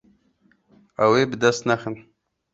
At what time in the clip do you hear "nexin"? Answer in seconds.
1.69-1.95